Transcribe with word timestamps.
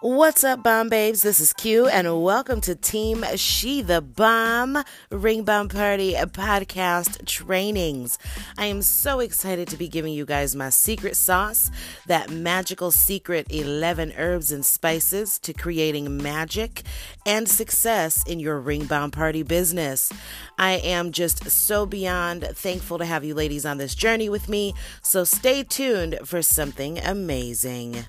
What's 0.00 0.44
up, 0.44 0.62
bomb 0.62 0.88
babes? 0.90 1.22
This 1.22 1.40
is 1.40 1.52
Q, 1.52 1.88
and 1.88 2.22
welcome 2.22 2.60
to 2.60 2.76
Team 2.76 3.24
She 3.34 3.82
the 3.82 4.00
Bomb 4.00 4.84
Ring 5.10 5.42
Bomb 5.42 5.68
Party 5.68 6.12
podcast 6.14 7.26
trainings. 7.26 8.16
I 8.56 8.66
am 8.66 8.80
so 8.80 9.18
excited 9.18 9.66
to 9.66 9.76
be 9.76 9.88
giving 9.88 10.12
you 10.12 10.24
guys 10.24 10.54
my 10.54 10.70
secret 10.70 11.16
sauce, 11.16 11.72
that 12.06 12.30
magical 12.30 12.92
secret 12.92 13.48
11 13.50 14.12
herbs 14.16 14.52
and 14.52 14.64
spices 14.64 15.36
to 15.40 15.52
creating 15.52 16.22
magic 16.22 16.84
and 17.26 17.48
success 17.48 18.22
in 18.22 18.38
your 18.38 18.60
ring 18.60 18.84
bomb 18.84 19.10
party 19.10 19.42
business. 19.42 20.12
I 20.56 20.74
am 20.74 21.10
just 21.10 21.50
so 21.50 21.86
beyond 21.86 22.44
thankful 22.44 22.98
to 22.98 23.04
have 23.04 23.24
you 23.24 23.34
ladies 23.34 23.66
on 23.66 23.78
this 23.78 23.96
journey 23.96 24.28
with 24.28 24.48
me, 24.48 24.74
so 25.02 25.24
stay 25.24 25.64
tuned 25.64 26.20
for 26.24 26.40
something 26.40 27.00
amazing. 27.00 28.06